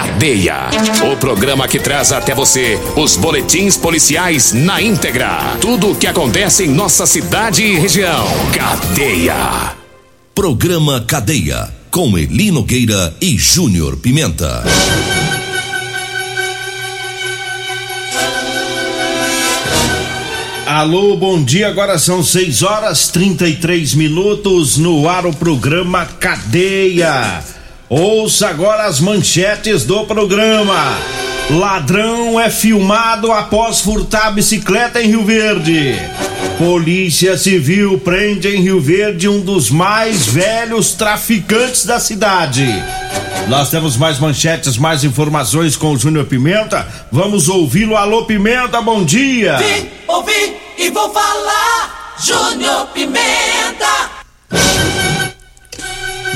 [0.00, 0.70] Cadeia.
[1.12, 5.58] O programa que traz até você os boletins policiais na íntegra.
[5.60, 8.26] Tudo o que acontece em nossa cidade e região.
[8.50, 9.74] Cadeia.
[10.34, 11.68] Programa Cadeia.
[11.90, 14.64] Com Elino Gueira e Júnior Pimenta.
[20.66, 21.68] Alô, bom dia.
[21.68, 27.59] Agora são 6 horas 33 minutos no ar o programa Cadeia.
[27.90, 30.96] Ouça agora as manchetes do programa.
[31.50, 35.98] Ladrão é filmado após furtar bicicleta em Rio Verde.
[36.56, 42.64] Polícia Civil prende em Rio Verde um dos mais velhos traficantes da cidade.
[43.48, 46.86] Nós temos mais manchetes, mais informações com o Júnior Pimenta.
[47.10, 47.96] Vamos ouvi-lo.
[47.96, 49.56] Alô, Pimenta, bom dia.
[49.56, 52.14] Vim, ouvi e vou falar.
[52.24, 54.10] Júnior Pimenta.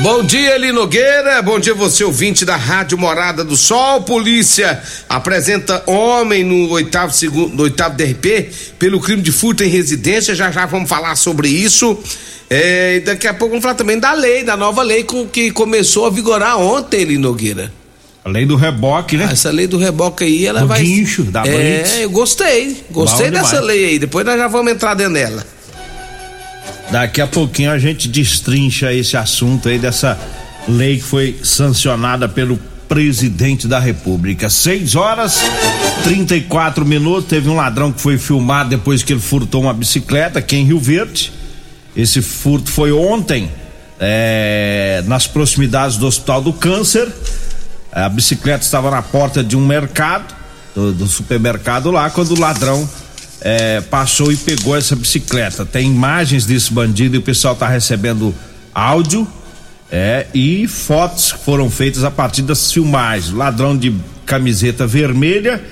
[0.03, 1.41] Bom dia, Eli Nogueira.
[1.41, 4.03] Bom dia, você ouvinte da Rádio Morada do Sol.
[4.03, 10.35] Polícia apresenta homem no oitavo, segundo, no oitavo DRP pelo crime de furto em residência.
[10.35, 11.99] Já já vamos falar sobre isso.
[12.51, 15.51] É, e daqui a pouco vamos falar também da lei, da nova lei com, que
[15.51, 17.73] começou a vigorar ontem, Eli Nogueira.
[18.23, 19.29] A lei do reboque, né?
[19.31, 20.83] Essa lei do reboque aí, ela Do vai.
[20.83, 21.99] guincho, da É, blitz.
[22.01, 22.83] eu gostei.
[22.91, 23.67] Gostei Bom dessa demais.
[23.67, 23.99] lei aí.
[23.99, 25.47] Depois nós já vamos entrar dentro dela.
[26.91, 30.19] Daqui a pouquinho a gente destrincha esse assunto aí dessa
[30.69, 32.59] lei que foi sancionada pelo
[32.89, 34.49] presidente da República.
[34.49, 35.43] 6 horas
[36.05, 37.29] 34 minutos.
[37.29, 40.79] Teve um ladrão que foi filmado depois que ele furtou uma bicicleta aqui em Rio
[40.79, 41.33] Verde.
[41.97, 43.51] Esse furto foi ontem,
[44.01, 47.11] é, nas proximidades do Hospital do Câncer.
[47.93, 50.35] A bicicleta estava na porta de um mercado,
[50.75, 52.89] do, do supermercado lá, quando o ladrão
[53.45, 55.67] é, passou e pegou essa bicicleta.
[55.67, 58.35] Tem imagens desse bandido e o pessoal está recebendo
[58.75, 59.29] áudio
[59.93, 63.31] é, e fotos foram feitas a partir das filmagens.
[63.31, 63.95] Ladrão de
[64.25, 65.63] camiseta vermelha,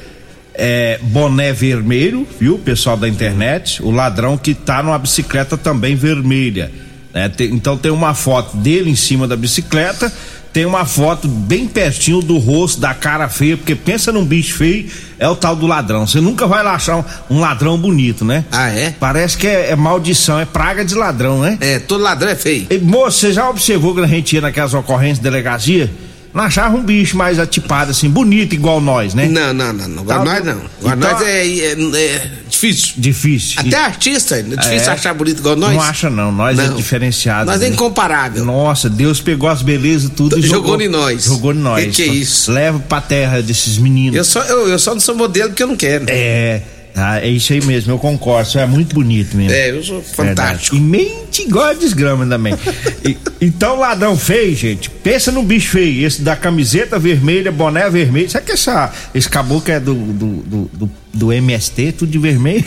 [0.54, 3.82] é, boné vermelho, viu, pessoal da internet?
[3.82, 6.70] O ladrão que tá numa bicicleta também vermelha.
[7.12, 7.28] Né?
[7.28, 10.12] Tem- então tem uma foto dele em cima da bicicleta,
[10.52, 14.86] tem uma foto bem pertinho do rosto, da cara feia, porque pensa num bicho feio,
[15.18, 16.06] é o tal do ladrão.
[16.06, 17.04] Você nunca vai lá achar um,
[17.36, 18.44] um ladrão bonito, né?
[18.52, 18.94] Ah, é?
[19.00, 21.56] Parece que é, é maldição, é praga de ladrão, né?
[21.60, 22.66] É, todo ladrão é feio.
[22.68, 25.90] E, moço, você já observou que a gente ia naquelas ocorrências de delegacia?
[26.34, 29.26] Não achava um bicho mais atipado, assim, bonito igual nós, né?
[29.28, 29.88] Não, não, não.
[29.88, 30.02] não.
[30.02, 30.62] Agora Tá, nós não.
[30.80, 31.72] Agora então- nós é, é-
[32.14, 32.94] é difícil.
[32.96, 33.60] Difícil.
[33.60, 34.94] Até artista, é difícil É.
[34.94, 35.74] achar bonito igual nós.
[35.74, 36.76] Não acha não, nós é Não.
[36.76, 37.50] diferenciado.
[37.50, 37.74] Nós é né?
[37.74, 38.44] incomparável.
[38.46, 41.24] Nossa, Deus pegou as belezas tudo e Jogou jogou, em nós.
[41.24, 41.84] Jogou em nós.
[41.84, 42.50] Que que é isso?
[42.50, 44.16] Leva pra terra desses meninos.
[44.16, 46.06] Eu só, eu, eu só não sou modelo porque eu não quero.
[46.08, 46.62] É,
[46.94, 49.52] ah, é isso aí mesmo, eu concordo, isso é muito bonito mesmo.
[49.52, 50.76] É, eu sou fantástico.
[50.76, 50.76] Verdade.
[50.76, 52.54] E mente igual a desgrama também.
[53.04, 58.30] E- então, ladrão feio, gente, pensa no bicho feio, esse da camiseta vermelha, boné vermelho.
[58.30, 62.64] Sabe que essa, esse caboclo é do, do, do, do, do MST, tudo de vermelho?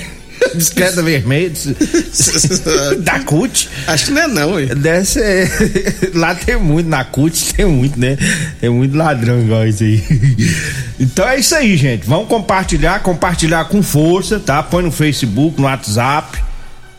[0.55, 1.51] Bicicleta vermelha,
[2.99, 3.69] da CUT.
[3.87, 4.65] Acho que não é não, ué.
[4.67, 6.11] Deve ser.
[6.13, 8.17] Lá tem muito, na CUT tem muito, né?
[8.59, 10.03] Tem muito ladrão igual isso aí.
[10.99, 12.05] Então é isso aí, gente.
[12.05, 14.61] Vamos compartilhar, compartilhar com força, tá?
[14.63, 16.41] Põe no Facebook, no WhatsApp,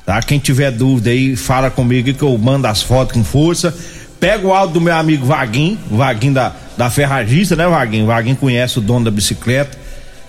[0.05, 0.21] tá?
[0.23, 3.75] Quem tiver dúvida aí, fala comigo que eu mando as fotos com força.
[4.19, 8.07] Pega o áudio do meu amigo Vaguinho, o Vaguinho da, da Ferragista, né, Vaguinho?
[8.07, 9.86] Vaguinho conhece o dono da bicicleta.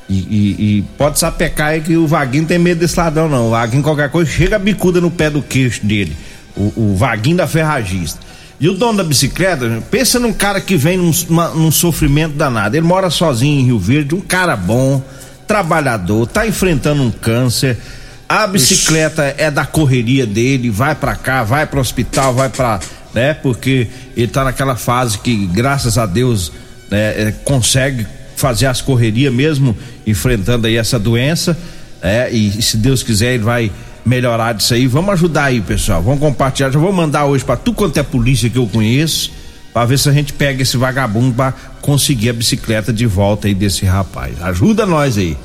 [0.09, 3.47] E, e- e pode sapecar aí que o Vaguinho tem medo desse ladrão, não.
[3.47, 6.16] O Vaguinho, qualquer coisa, chega a bicuda no pé do queixo dele.
[6.55, 8.20] O, o Vaguinho da Ferragista.
[8.59, 12.76] E o dono da bicicleta, pensa num cara que vem num, uma- num sofrimento danado.
[12.76, 15.03] Ele mora sozinho em Rio Verde, um cara bom,
[15.46, 17.78] trabalhador, tá enfrentando um câncer.
[18.28, 22.79] A bicicleta é da correria dele, vai pra cá, vai pro hospital, vai pra.
[23.14, 23.34] né?
[23.35, 26.52] Porque ele tá naquela fase que, graças a Deus,
[26.91, 28.05] né, é, consegue
[28.37, 29.75] fazer as correrias mesmo
[30.05, 31.57] enfrentando aí essa doença,
[32.01, 33.72] é, e, e se Deus quiser ele vai
[34.05, 34.87] melhorar disso aí.
[34.87, 36.01] Vamos ajudar aí, pessoal.
[36.01, 36.72] Vamos compartilhar.
[36.72, 39.31] Já vou mandar hoje pra tu quanto é polícia que eu conheço,
[39.73, 43.53] para ver se a gente pega esse vagabundo para conseguir a bicicleta de volta aí
[43.53, 44.41] desse rapaz.
[44.41, 45.35] Ajuda nós aí.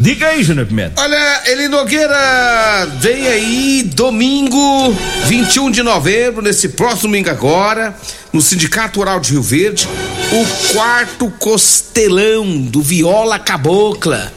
[0.00, 0.98] Diga aí, Júnior Pimenta.
[0.98, 7.94] Olha, Eli Nogueira, vem aí domingo, 21 de novembro, nesse próximo domingo agora,
[8.32, 9.86] no Sindicato Rural de Rio Verde,
[10.32, 14.32] o quarto costelão do Viola Cabocla.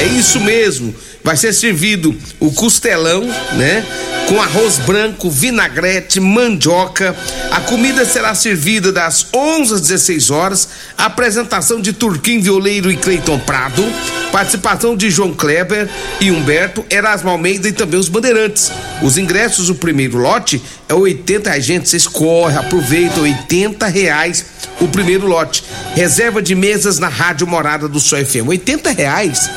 [0.00, 0.94] É isso mesmo.
[1.24, 3.22] Vai ser servido o costelão,
[3.52, 3.84] né?
[4.28, 7.14] Com arroz branco, vinagrete, mandioca.
[7.50, 10.68] A comida será servida das 11 às 16 horas.
[10.98, 13.84] Apresentação de Turquim Violeiro e Cleiton Prado.
[14.32, 15.88] Participação de João Kleber
[16.20, 18.72] e Humberto, Erasmo Almeida e também os bandeirantes.
[19.02, 21.64] Os ingressos, o primeiro lote é 80 reais.
[21.64, 24.44] Gente, vocês correm, aproveitam, 80 reais
[24.80, 25.62] o primeiro lote.
[25.94, 28.48] Reserva de mesas na Rádio Morada do Sol FM.
[28.48, 29.50] 80 reais.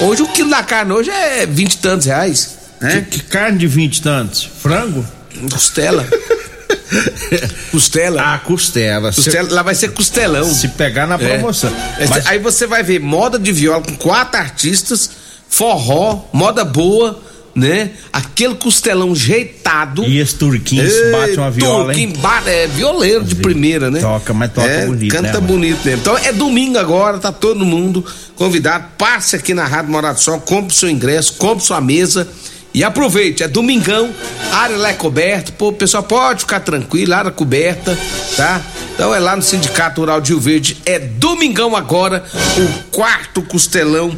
[0.00, 2.58] Hoje o quilo da carne hoje é 20 e tantos reais.
[2.80, 3.04] Né?
[3.10, 4.48] Que, que carne de 20 e tantos?
[4.60, 5.04] Frango?
[5.50, 6.06] Costela.
[7.70, 8.22] costela.
[8.22, 9.12] Ah, costela.
[9.12, 10.44] Costela, lá vai ser costelão.
[10.52, 11.72] Se pegar na promoção.
[11.98, 12.06] É.
[12.06, 15.10] Mas- Aí você vai ver moda de viola com quatro artistas,
[15.48, 17.20] forró, moda boa,
[17.54, 17.90] né?
[18.12, 20.04] Aquele costelão jeitado.
[20.04, 22.06] E esse turquinho bate uma viola, hein?
[22.08, 24.00] Turquinho bate- é violeiro de primeira, né?
[24.00, 26.00] Toca, mas toca É, bonito, Canta né, bonito mesmo.
[26.00, 28.04] Então é domingo agora, tá todo mundo
[28.36, 28.84] convidado.
[28.96, 32.28] Passe aqui na Rádio Morado Sol, compre seu ingresso, compre sua mesa.
[32.74, 34.10] E aproveite, é domingão,
[34.52, 37.98] a área lá é coberta, pô, o pessoal pode ficar tranquilo, área coberta,
[38.36, 38.60] tá?
[38.94, 42.22] Então é lá no Sindicato Rural de Rio Verde, é domingão agora,
[42.58, 44.14] o quarto costelão,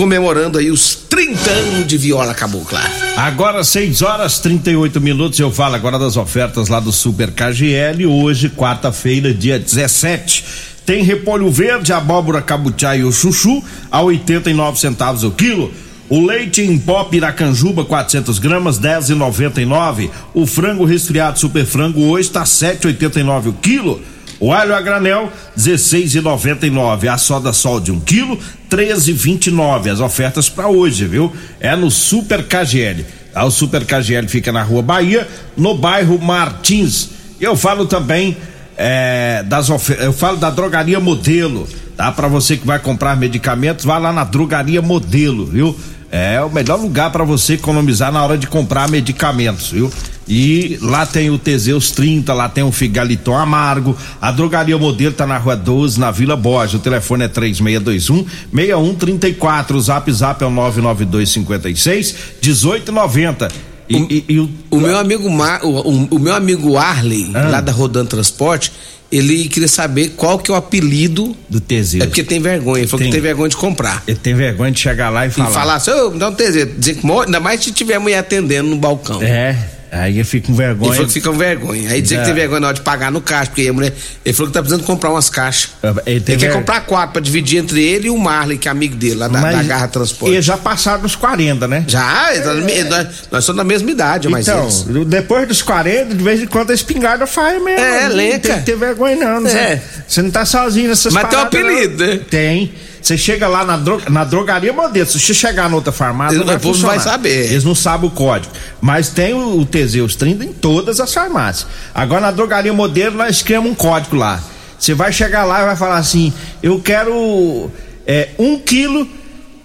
[0.00, 2.80] comemorando aí os 30 anos de viola cabocla.
[3.18, 8.06] Agora 6 horas 38 minutos, eu falo agora das ofertas lá do Super KGL.
[8.06, 10.42] Hoje, quarta-feira, dia 17.
[10.86, 15.70] Tem repolho verde, abóbora cabutiá e o chuchu a 89 centavos o quilo.
[16.08, 20.08] O leite em pó Piracanjuba 400 gramas 10,99.
[20.32, 24.00] O frango resfriado super frango hoje está 7,89 o quilo.
[24.40, 27.12] O alho a granel, 16,99.
[27.12, 28.38] A soda sol de 1 quilo,
[28.70, 29.92] 13,29.
[29.92, 31.30] As ofertas para hoje, viu?
[31.60, 33.04] É no Super KGL.
[33.34, 33.44] Tá?
[33.44, 37.10] O Super KGL fica na Rua Bahia, no bairro Martins.
[37.38, 38.36] Eu falo também
[38.78, 40.06] é, das ofertas.
[40.06, 41.68] Eu falo da drogaria modelo.
[41.94, 42.10] Tá?
[42.10, 45.78] Para você que vai comprar medicamentos, vá lá na drogaria modelo, viu?
[46.10, 49.92] É o melhor lugar para você economizar na hora de comprar medicamentos, viu?
[50.32, 53.96] E lá tem o Teseus 30, lá tem o Figaliton Amargo.
[54.22, 56.74] A drogaria modelo tá na rua 12, na Vila Borges.
[56.74, 58.24] O telefone é 3621
[58.54, 59.76] 6134.
[59.76, 63.48] O zap zap é o 99256 1890.
[63.88, 67.48] E, e- e o, O meu amigo Mar, o, o- o meu amigo Arley, Ah.
[67.48, 68.70] lá da Rodan Transporte,
[69.10, 71.36] ele queria saber qual que é o apelido.
[71.48, 72.04] do Teseus.
[72.04, 73.08] É porque tem vergonha, ele falou Tem.
[73.08, 74.04] que tem vergonha de comprar.
[74.06, 75.50] Ele tem vergonha de chegar lá e E falar.
[75.50, 78.18] falar assim, ô, me dá um Teseus, dizer que mo- ainda mais se tiver mulher
[78.18, 79.20] atendendo no balcão.
[79.20, 79.56] É,
[79.90, 80.92] aí ele fica com Ele vergonha.
[80.92, 81.90] falou que fica com vergonha.
[81.90, 82.18] Aí dizer É.
[82.20, 83.92] que tem vergonha na hora de pagar no caixa, porque a mulher.
[84.24, 85.70] Ele falou que tá precisando comprar umas caixas.
[85.82, 88.68] Ele Ele, tem quer ver- comprar quatro pra dividir entre ele e o Marley, que
[88.68, 90.32] é amigo dele, lá da, Mas da Garra Transporte.
[90.34, 91.84] Eles já passaram dos 40, né?
[91.88, 94.84] Já, ele me- nós, nós somos da mesma idade, mas então, eles.
[95.06, 97.84] depois dos 40, de vez em quando a espingarda faz mesmo.
[97.84, 98.38] É, Não lenca.
[98.48, 99.40] Tem que ter vergonha, não.
[99.40, 99.76] não É.
[99.76, 102.14] Você, você não tá sozinho nessas Mas tem um apelido, não.
[102.14, 102.20] né?
[102.30, 102.72] Tem.
[103.02, 106.40] Você chega lá na, dro- na drogaria modelo, se você chegar na outra farmácia, Ele-
[106.40, 106.94] não vai o povo funcionar.
[106.96, 107.46] vai saber.
[107.50, 108.52] Eles não sabem o código.
[108.80, 111.66] Mas tem o, o Teseus 30 em todas as farmácias.
[111.94, 114.42] Agora na drogaria modelo, nós criamos um código lá.
[114.78, 116.32] Você vai chegar lá e vai falar assim:
[116.62, 117.70] eu quero
[118.06, 119.08] é, um quilo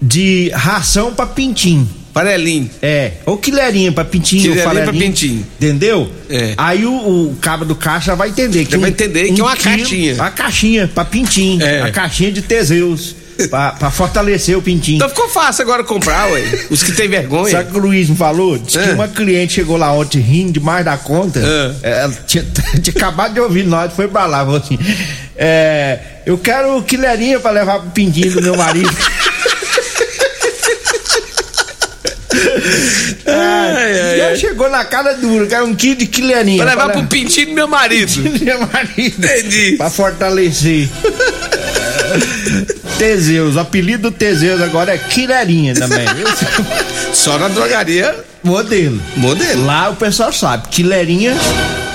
[0.02, 1.88] de ração pra pintinho.
[2.14, 2.70] Farelinho.
[2.82, 5.46] É, ou quileirinha pra pintinho, Quileirinha farelinho, pra pintinho.
[5.58, 6.10] Entendeu?
[6.30, 6.54] É.
[6.56, 9.56] Aí o, o cabo do caixa vai entender que Já vai entender que é uma
[9.58, 10.14] caixinha.
[10.16, 11.62] Uma caixinha pra pintinho.
[11.62, 11.82] É.
[11.82, 13.16] A caixinha de Teseus.
[13.50, 14.96] Pra, pra fortalecer o pintinho.
[14.98, 16.42] Então ficou fácil agora comprar, ué.
[16.70, 17.52] Os que tem vergonha.
[17.52, 18.58] Sabe o que o Luiz me falou?
[18.58, 18.94] Diz que É.
[18.94, 21.40] uma cliente chegou lá ontem rindo demais da conta.
[21.84, 22.02] É.
[22.02, 22.46] Ela tinha,
[22.82, 24.78] tinha acabado de ouvir nós, foi pra lá, falou assim:
[25.36, 28.90] é, Eu quero quileirinha pra levar pro pintinho do meu marido.
[33.28, 34.36] Ai, ai, Já ai.
[34.38, 36.58] chegou na cara dura, quero um quilo de quileirinha.
[36.64, 38.12] Pra levar pra pro pintinho do meu marido.
[38.22, 39.26] do meu marido.
[39.26, 39.76] Entendi.
[39.78, 40.90] Pra fortalecer.
[42.98, 46.06] Teseus, o apelido do Teseus agora é Quileirinha também?
[47.14, 49.02] Só na drogaria, Modelo.
[49.18, 49.66] modelo.
[49.66, 51.34] Lá o pessoal sabe, Quileirinha,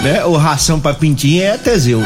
[0.03, 0.25] né?
[0.25, 2.05] Ou ração pra pintinha é Teseus.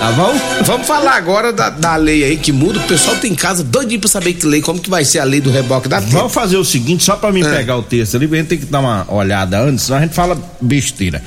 [0.00, 0.34] Tá bom?
[0.64, 2.80] Vamos falar agora da, da lei aí que muda.
[2.80, 5.24] O pessoal tem em casa doidinho pra saber que lei, como que vai ser a
[5.24, 6.10] lei do reboque da tempo.
[6.12, 7.48] Vamos fazer o seguinte, só pra mim É.
[7.56, 10.14] pegar o texto ali, a gente tem que dar uma olhada antes, senão a gente
[10.14, 11.22] fala besteira.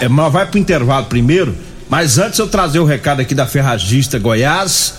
[0.00, 1.56] É, é, mas vai pro intervalo primeiro,
[1.88, 4.94] mas antes eu trazer o recado aqui da Ferragista Goiás,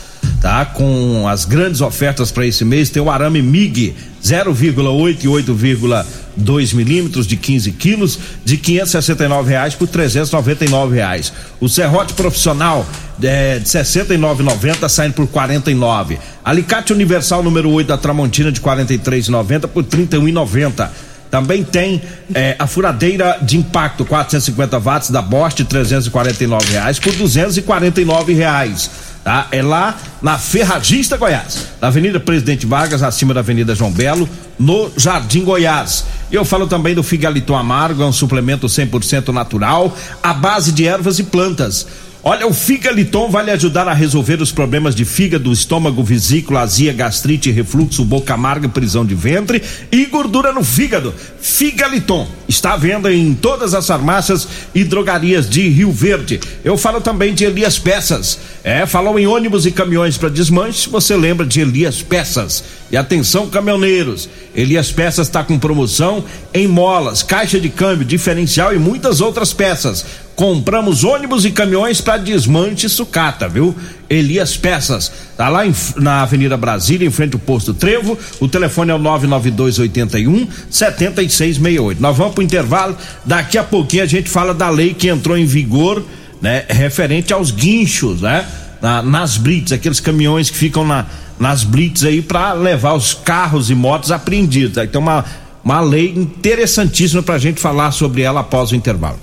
[0.45, 0.63] tá?
[0.63, 7.25] Com as grandes ofertas para esse mês, tem o arame MIG 0,8 e 8,2 milímetros
[7.25, 11.33] de 15 quilos de 569 reais por 399 reais.
[11.59, 12.85] O serrote profissional
[13.23, 16.19] é, de 69,90 saindo por 49.
[16.43, 20.89] Alicate universal número 8 da Tramontina de 43,90 por 31,90.
[21.31, 21.99] Também tem
[22.35, 29.47] é, a furadeira de impacto 450 watts da Bosch 349 reais por 249 reais tá?
[29.51, 34.91] É lá na Ferragista Goiás, na Avenida Presidente Vargas, acima da Avenida João Belo, no
[34.95, 36.05] Jardim Goiás.
[36.31, 41.17] Eu falo também do Figaliton Amargo, é um suplemento 100% natural, à base de ervas
[41.17, 41.87] e plantas
[42.27, 46.91] Olha, o Figaliton vai lhe ajudar a resolver os problemas de fígado, estômago, vesícula, azia,
[46.91, 51.13] gastrite, refluxo, boca amarga, prisão de ventre e gordura no fígado.
[51.39, 56.39] Figaliton está à venda em todas as farmácias e drogarias de Rio Verde.
[56.63, 58.39] Eu falo também de Elias Peças.
[58.63, 62.63] É, falou em ônibus e caminhões para desmanche, você lembra de Elias Peças.
[62.89, 68.79] E atenção, caminhoneiros, Elias Peças está com promoção em molas, caixa de câmbio, diferencial e
[68.79, 70.03] muitas outras peças.
[70.35, 73.73] Compramos ônibus e caminhões para desmanche e sucata, viu?
[74.09, 78.17] Elias Peças, tá lá em, na Avenida Brasília, em frente ao posto Trevo.
[78.41, 82.01] O telefone é o 99281 7668.
[82.01, 82.97] Nós vamos pro intervalo.
[83.23, 86.03] Daqui a pouquinho a gente fala da lei que entrou em vigor,
[86.41, 88.45] né, referente aos guinchos, né?
[88.81, 91.05] Na, nas blitz, aqueles caminhões que ficam na
[91.39, 94.77] nas blitz aí para levar os carros e motos apreendidos.
[94.77, 95.23] Então uma
[95.63, 99.17] uma lei interessantíssima para a gente falar sobre ela após o intervalo.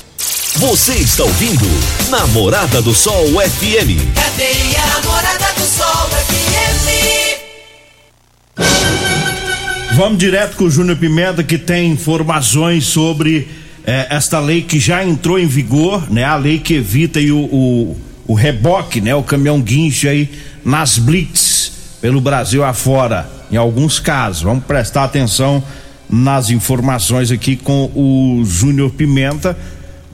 [0.56, 1.64] Você está ouvindo
[2.10, 4.14] Namorada do Sol FM.
[4.14, 6.88] Cadê a Namorada do Sol FM?
[9.94, 13.48] Vamos direto com o Júnior Pimenta que tem informações sobre
[13.86, 16.24] eh, esta lei que já entrou em vigor, né?
[16.24, 17.96] A lei que evita o, o,
[18.28, 19.14] o reboque, né?
[19.14, 20.30] O caminhão guincho aí
[20.62, 24.42] nas blitz pelo Brasil afora, em alguns casos.
[24.42, 25.64] Vamos prestar atenção
[26.10, 29.56] nas informações aqui com o Júnior Pimenta.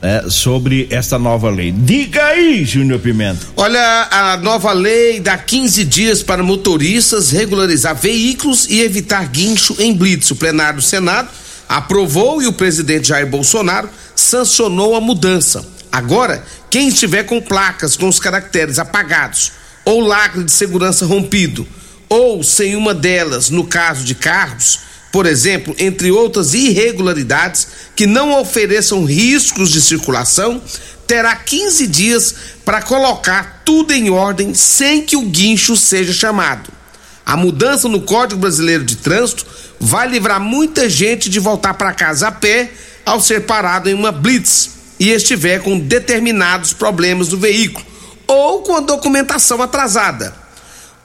[0.01, 1.73] É, sobre esta nova lei.
[1.73, 3.45] Diga aí, Júnior Pimenta.
[3.57, 9.93] Olha, a nova lei dá 15 dias para motoristas regularizar veículos e evitar guincho em
[9.93, 10.31] blitz.
[10.31, 11.27] O plenário do Senado
[11.67, 15.67] aprovou e o presidente Jair Bolsonaro sancionou a mudança.
[15.91, 19.51] Agora, quem estiver com placas com os caracteres apagados
[19.83, 21.67] ou lacre de segurança rompido
[22.07, 24.79] ou sem uma delas, no caso de carros,
[25.11, 30.61] por exemplo, entre outras irregularidades que não ofereçam riscos de circulação,
[31.07, 36.69] terá 15 dias para colocar tudo em ordem sem que o guincho seja chamado.
[37.25, 39.45] A mudança no Código Brasileiro de Trânsito
[39.79, 42.71] vai livrar muita gente de voltar para casa a pé
[43.05, 47.85] ao ser parado em uma blitz e estiver com determinados problemas do veículo
[48.27, 50.33] ou com a documentação atrasada.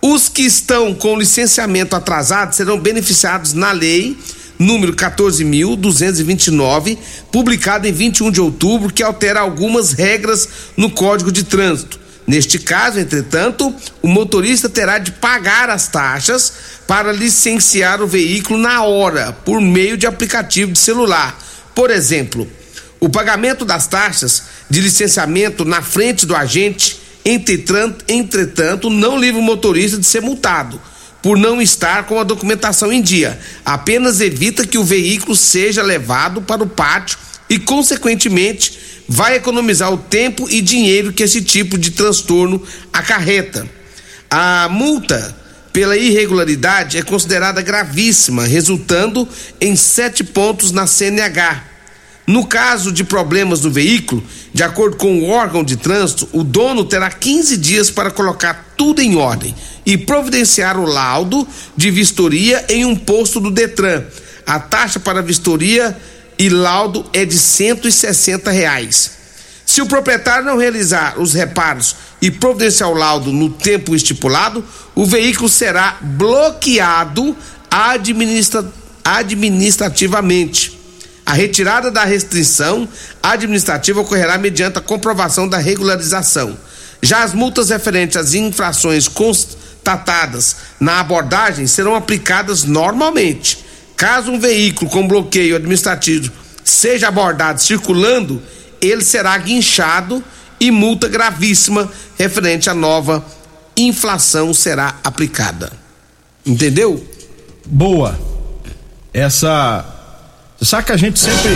[0.06, 4.18] Os que estão com licenciamento atrasado serão beneficiados na lei
[4.58, 6.98] número 14.229,
[7.32, 10.46] publicada em 21 de outubro, que altera algumas regras
[10.76, 11.98] no Código de Trânsito.
[12.26, 16.52] Neste caso, entretanto, o motorista terá de pagar as taxas
[16.86, 21.42] para licenciar o veículo na hora, por meio de aplicativo de celular.
[21.74, 22.46] Por exemplo,
[23.00, 29.96] o pagamento das taxas de licenciamento na frente do agente Entretanto, não livra o motorista
[29.98, 30.80] de ser multado
[31.22, 33.40] por não estar com a documentação em dia.
[33.64, 38.78] Apenas evita que o veículo seja levado para o pátio e, consequentemente,
[39.08, 42.62] vai economizar o tempo e dinheiro que esse tipo de transtorno
[42.92, 43.66] acarreta.
[44.30, 45.34] A multa
[45.72, 49.26] pela irregularidade é considerada gravíssima, resultando
[49.60, 51.73] em sete pontos na CNH
[52.26, 56.84] no caso de problemas no veículo, de acordo com o órgão de trânsito, o dono
[56.84, 59.54] terá 15 dias para colocar tudo em ordem
[59.84, 64.04] e providenciar o laudo de vistoria em um posto do Detran.
[64.46, 65.96] A taxa para vistoria
[66.38, 69.12] e laudo é de 160 reais.
[69.66, 74.64] Se o proprietário não realizar os reparos e providenciar o laudo no tempo estipulado,
[74.94, 77.36] o veículo será bloqueado
[77.70, 78.64] administra
[79.04, 80.73] administrativamente.
[81.26, 82.88] A retirada da restrição
[83.22, 86.56] administrativa ocorrerá mediante a comprovação da regularização.
[87.02, 93.64] Já as multas referentes às infrações constatadas na abordagem serão aplicadas normalmente.
[93.96, 96.32] Caso um veículo com bloqueio administrativo
[96.64, 98.42] seja abordado circulando,
[98.80, 100.24] ele será guinchado
[100.58, 103.24] e multa gravíssima referente à nova
[103.76, 105.72] inflação será aplicada.
[106.44, 107.06] Entendeu?
[107.66, 108.18] Boa.
[109.12, 109.84] Essa
[110.64, 111.50] sabe que a gente sempre.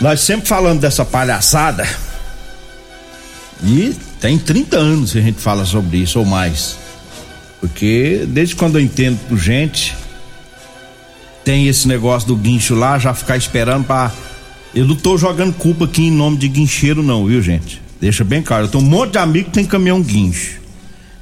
[0.00, 1.88] Nós sempre falando dessa palhaçada.
[3.62, 6.76] E tem 30 anos que a gente fala sobre isso ou mais.
[7.60, 9.96] Porque desde quando eu entendo por gente,
[11.44, 14.12] tem esse negócio do guincho lá, já ficar esperando pra.
[14.74, 17.80] Eu não tô jogando culpa aqui em nome de guincheiro, não, viu, gente?
[18.00, 18.66] Deixa bem claro.
[18.66, 20.57] Eu tenho um monte de amigo que tem caminhão guincho.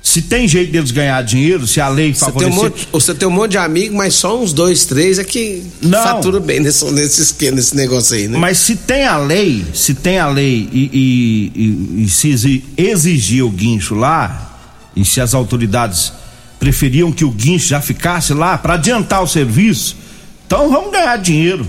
[0.09, 2.63] Se tem jeito deles ganhar dinheiro, se a lei Você tem, um favorecer.
[2.71, 6.01] monte, você tem um monte de amigo, mas só uns dois, três é que Não.
[6.01, 8.39] fatura bem nesse, nesse esquema, nesse negócio aí, né?
[8.39, 11.53] Mas se tem a lei, se tem a lei e, e-
[12.01, 14.57] e- e se exi- exigir o guincho lá,
[14.95, 16.13] e se as autoridades
[16.61, 19.97] preferiam que o guincho já ficasse lá para adiantar o serviço,
[20.47, 21.67] então vamos ganhar dinheiro,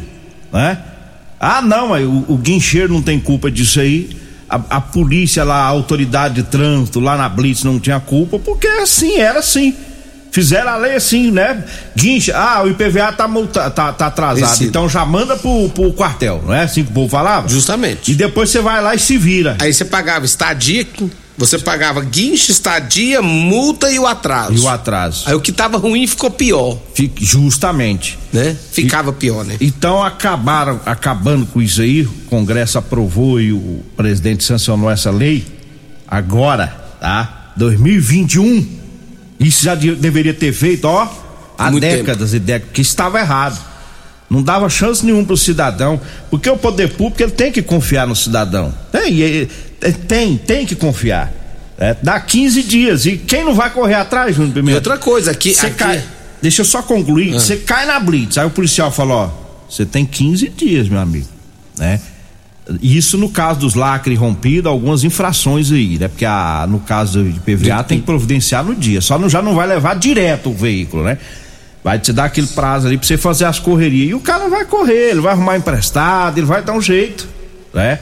[0.54, 0.78] né?
[1.40, 4.16] Ah, não, o, o guincheiro não tem culpa disso aí.
[4.50, 8.68] A, a polícia lá, a autoridade de trânsito lá na Blitz não tinha culpa, porque
[8.68, 9.76] assim, era assim.
[10.32, 11.64] Fizeram a lei assim, né?
[11.96, 16.44] Guincha, ah, o IPVA tá, multa, tá, tá atrasado, então já manda pro, pro quartel,
[16.46, 17.48] não é assim que o povo falava?
[17.48, 18.12] Justamente.
[18.12, 19.58] E depois você vai lá e se vira.
[19.60, 20.86] Aí você pagava estadia,
[21.38, 24.54] você pagava guincho, estadia, multa e o atraso.
[24.54, 25.24] E o atraso.
[25.28, 28.18] Aí o que tava ruim ficou pior, Fique- justamente.
[28.34, 28.56] né?
[28.72, 29.56] Ficava pior, né?
[29.62, 32.02] Então acabaram acabando com isso aí.
[32.02, 35.46] O Congresso aprovou e o presidente sancionou essa lei.
[36.08, 36.68] Agora,
[37.00, 37.52] tá?
[37.58, 38.66] 2021.
[39.40, 41.08] Isso já de- deveria ter feito, ó,
[41.58, 43.60] há Muito décadas e décadas, que estava errado.
[44.30, 48.16] Não dava chance nenhuma pro cidadão, porque o poder público ele tem que confiar no
[48.16, 48.74] cidadão.
[48.92, 49.48] Tem, e-
[49.82, 51.32] e- tem, tem que confiar.
[51.80, 54.78] É, dá 15 dias e quem não vai correr atrás, Júnior E Pimenta?
[54.78, 55.54] outra coisa, aqui.
[55.54, 56.04] Você aqui cai.
[56.42, 57.36] Deixa eu só concluir.
[57.36, 57.40] Ah.
[57.40, 58.38] Você cai na blitz.
[58.38, 59.30] Aí o policial fala: ó,
[59.70, 61.28] você tem 15 dias, meu amigo.
[61.78, 62.00] Né?
[62.82, 66.08] Isso no caso dos lacres rompidos, algumas infrações aí, né?
[66.10, 69.00] Porque a, no caso de PVA tem que providenciar no dia.
[69.00, 71.18] Só não, já não vai levar direto o veículo, né?
[71.88, 74.10] Vai te dar aquele prazo ali pra você fazer as correrias.
[74.10, 77.26] E o cara vai correr, ele vai arrumar emprestado, ele vai dar um jeito,
[77.74, 77.98] né?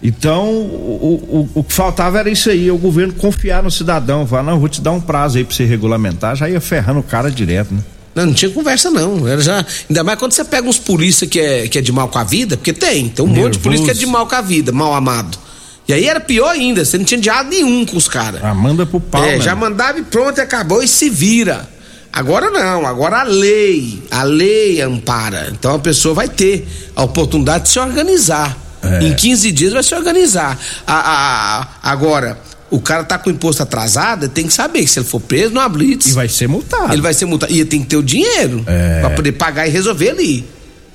[0.00, 4.44] Então, o, o, o que faltava era isso aí, o governo confiar no cidadão, falar,
[4.44, 7.32] não, vou te dar um prazo aí pra você regulamentar, já ia ferrando o cara
[7.32, 7.80] direto, né?
[8.14, 9.26] Não, não tinha conversa, não.
[9.26, 9.66] Era já.
[9.88, 12.22] Ainda mais quando você pega uns polícia que é, que é de mal com a
[12.22, 13.60] vida, porque tem, tem um monte de Nervoso.
[13.60, 15.36] polícia que é de mal com a vida, mal amado.
[15.88, 18.40] E aí era pior ainda, você não tinha diálogo nenhum com os caras.
[18.44, 19.40] Ah, manda pro pau, É, né?
[19.40, 21.68] já mandava e pronto, e acabou e se vira.
[22.12, 25.48] Agora não, agora a lei, a lei ampara.
[25.52, 28.56] Então a pessoa vai ter a oportunidade de se organizar.
[28.82, 29.04] É.
[29.04, 30.58] Em 15 dias vai se organizar.
[30.86, 32.38] A, a- a- agora,
[32.70, 35.52] o cara tá com o imposto atrasado, tem que saber que se ele for preso
[35.54, 36.92] numa blitz, E vai ser multado.
[36.92, 37.52] ele vai ser multado.
[37.52, 39.00] E ele tem que ter o dinheiro É.
[39.00, 40.44] pra poder pagar e resolver ali.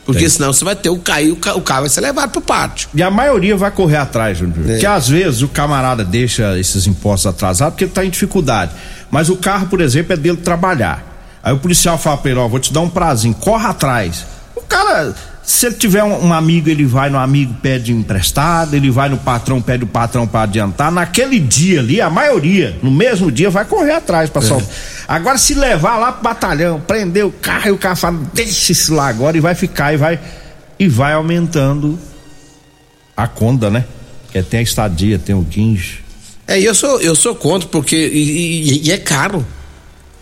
[0.05, 0.29] Porque Tem.
[0.29, 2.89] senão você vai ter o cair, o, ca- o carro vai ser levado pro pátio.
[2.93, 4.59] E a maioria vai correr atrás, Júnior.
[4.69, 4.73] É.
[4.73, 8.71] Porque às vezes o camarada deixa esses impostos atrasados porque ele tá em dificuldade.
[9.15, 11.01] Mas o carro, por exemplo, é dele trabalhar.
[11.41, 14.25] Aí o policial fala pra ele, ó, vou te dar um prazinho, corre atrás.
[14.53, 18.91] O cara, se ele tiver um, um amigo, ele vai no amigo, pede emprestado, ele
[18.91, 20.91] vai no patrão, pede o patrão pra adiantar.
[20.91, 24.67] Naquele dia ali, a maioria, no mesmo dia, vai correr atrás pra soltar.
[25.07, 28.93] Agora, se levar lá pro batalhão, prender o carro e o cara fala, deixa isso
[28.93, 30.19] lá agora e vai ficar e vai,
[30.77, 31.97] e vai aumentando
[33.15, 33.85] a conta, né?
[34.29, 36.03] Que tem a estadia, tem o guincho.
[36.47, 37.95] É, e eu sou, eu sou contra, porque.
[37.95, 39.45] E, e- e é caro.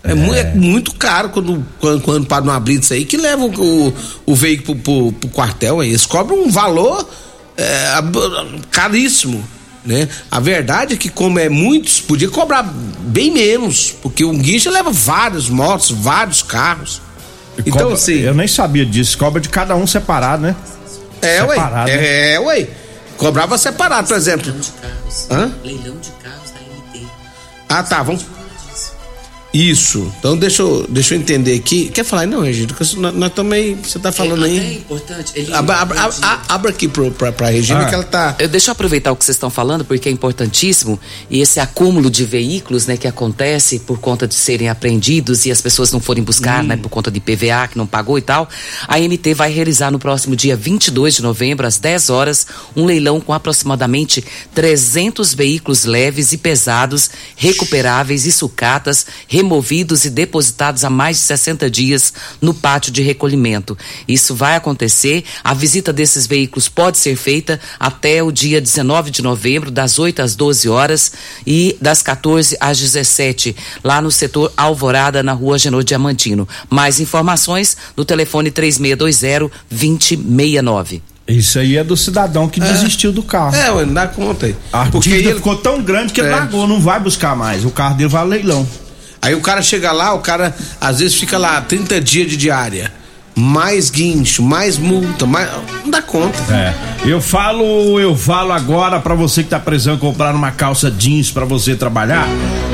[0.04, 3.94] É, mu- é muito caro quando, quando, quando para numa blitz aí que leva o,
[4.26, 5.90] o, veículo pro, pro, pro quartel aí.
[5.90, 7.08] Eles cobram um valor
[7.58, 7.88] é,
[8.72, 9.44] caríssimo.
[9.86, 10.08] Né?
[10.32, 14.92] A verdade é que, como é muitos, podia cobrar bem menos, porque um guincho leva
[14.92, 17.02] vários motos, vários carros.
[17.60, 18.20] Então, Cobra- assim.
[18.22, 20.56] Eu nem sabia disso, cobra de cada um separado, né?
[21.22, 21.50] É, ué.
[21.56, 22.34] separado, né?
[22.34, 22.68] É, ué.
[23.18, 24.46] Cobrava separado, por exemplo.
[24.48, 25.28] Leilão de carros.
[25.32, 25.52] Hã?
[25.64, 27.08] Leilão de carros da MT.
[27.70, 28.26] Ah, tá, vamos.
[29.54, 30.12] Isso.
[30.18, 31.90] Então deixa eu, deixa eu entender aqui.
[31.90, 32.68] Quer falar aí, não, Regina?
[32.68, 33.76] Porque nós, nós também.
[33.76, 34.58] Você tá falando é, aí.
[34.58, 35.32] É importante.
[35.36, 37.86] Ele, Abra, abra, abra- abra aqui pro, pra, pra Regina Ah.
[37.86, 38.36] que ela tá.
[38.40, 41.00] Eu, deixa eu aproveitar o que vocês estão falando, porque é importantíssimo.
[41.30, 45.62] E esse acúmulo de veículos, né, que acontece por conta de serem apreendidos e as
[45.62, 48.50] pessoas não forem buscar, né, por conta de PVA que não pagou e tal.
[48.88, 53.22] A MT vai realizar no próximo dia 22 de novembro, às 10 horas, um leilão
[53.22, 54.24] com aproximadamente
[54.56, 59.06] 300 veículos leves e pesados, recuperáveis e sucatas,
[59.44, 63.78] removidos e depositados há mais de 60 dias no pátio de recolhimento.
[64.08, 65.24] Isso vai acontecer.
[65.44, 70.22] A visita desses veículos pode ser feita até o dia 19 de novembro, das 8
[70.22, 71.12] às 12 horas
[71.46, 76.48] e das 14 às 17, lá no setor Alvorada, na rua Genor Diamantino.
[76.70, 81.02] Mais informações no telefone 3620-2069.
[81.26, 83.56] Isso aí é do cidadão que desistiu do carro.
[83.56, 84.56] É, ué, não dá conta aí.
[84.74, 86.32] A Porque dívida ele, ficou tão grande que ele É.
[86.32, 87.64] largou, não vai buscar mais.
[87.64, 88.68] O carro dele vai ao leilão.
[89.24, 92.92] Aí o cara chega lá, o cara às vezes fica lá 30 dias de diária.
[93.36, 95.50] Mais guincho, mais multa, mais.
[95.84, 96.38] Não dá conta.
[96.54, 96.93] É.
[97.06, 101.44] Eu falo, eu falo agora para você que tá precisando comprar uma calça jeans para
[101.44, 102.26] você trabalhar.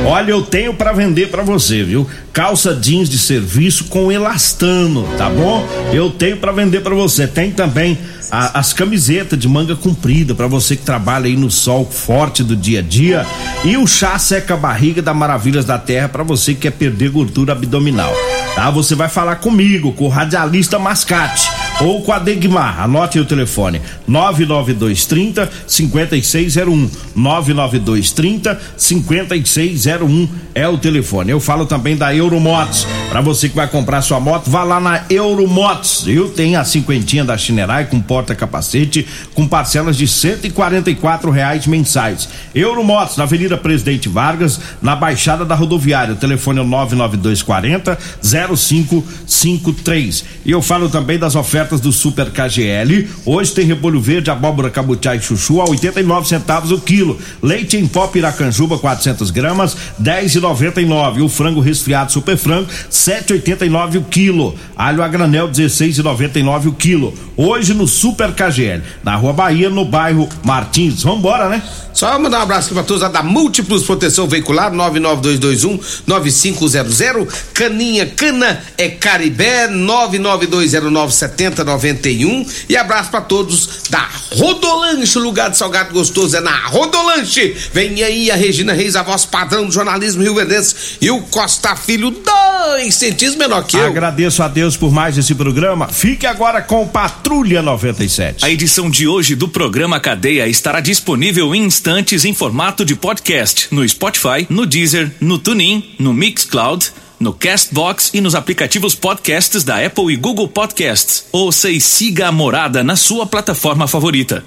[0.06, 2.08] Olha, eu tenho para vender para você, viu?
[2.32, 5.68] Calça jeans de serviço com elastano, tá bom?
[5.92, 7.26] Eu tenho para vender para você.
[7.26, 7.98] Tem também
[8.30, 12.56] a, as camisetas de manga comprida para você que trabalha aí no sol forte do
[12.56, 13.26] dia a dia
[13.66, 17.54] e o chá seca barriga da Maravilhas da Terra para você que quer perder gordura
[17.54, 18.14] abdominal.
[18.54, 18.70] Tá?
[18.70, 22.82] Você vai falar comigo, com o radialista Mascate ou com a Degmar.
[22.82, 26.90] Anote o telefone: 99230 5601.
[27.16, 31.32] 99230 5601 é o telefone.
[31.32, 32.86] Eu falo também da Euromotos.
[33.10, 36.06] Para você que vai comprar sua moto, vá lá na Euromotos.
[36.08, 42.30] Eu tenho a cinquentinha da Chinerai com porta-capacete com parcelas de 144 reais mensais.
[42.54, 46.14] Euromotos, na Avenida Presidente Vargas, na Baixada da Rodoviária.
[46.14, 50.26] O telefone é 99240 0553.
[50.46, 53.08] E eu falo também das ofertas do Super KGL.
[53.26, 57.20] Hoje tem repolho verde, abóbora, cabutiá e chuchu a 89 centavos o quilo.
[57.44, 61.24] Leite em pó Piracanjuba 400 gramas 10,99.
[61.24, 64.56] O frango resfriado Super Frango 7,89 o quilo.
[64.78, 67.14] Alho a granel 16,99 o quilo.
[67.36, 71.04] Hoje no Super KGL, na Rua Bahia, no bairro Martins.
[71.04, 71.62] Vambora, né?
[72.00, 78.64] Só mandar um abraço aqui pra todos da Múltiplos Proteção Veicular 99221 9500 Caninha Cana
[78.78, 86.68] é Caribé 992097091 e abraço pra todos da Rodolanche, lugar de salgado gostoso é na
[86.68, 87.54] Rodolanche.
[87.74, 91.76] Vem aí a Regina Reis, a voz padrão do jornalismo Rio Verdense e o Costa
[91.76, 93.88] Filho, dois centímetros menor que eu.
[93.88, 95.90] Agradeço a Deus por mais esse programa.
[95.90, 98.46] Fique agora com Patrulha 97.
[98.46, 103.68] A edição de hoje do programa Cadeia estará disponível em instantes em formato de podcast
[103.72, 109.84] no Spotify, no Deezer, no TuneIn, no Mixcloud, no Castbox e nos aplicativos podcasts da
[109.84, 111.26] Apple e Google Podcasts.
[111.32, 114.46] Ouça e siga a Morada na sua plataforma favorita.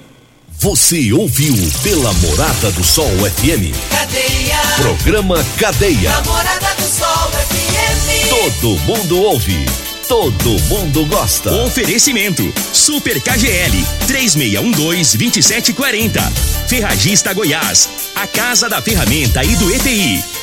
[0.59, 1.53] Você ouviu
[1.83, 3.75] pela Morada do Sol FM.
[3.89, 4.57] Cadeia.
[4.77, 6.11] Programa Cadeia.
[6.11, 8.29] Namorada do Sol FM.
[8.29, 9.65] Todo mundo ouve.
[10.07, 11.51] Todo mundo gosta.
[11.65, 16.52] Oferecimento: Super KGL 3612-2740.
[16.67, 17.89] Ferragista Goiás.
[18.15, 20.42] A Casa da Ferramenta e do EPI.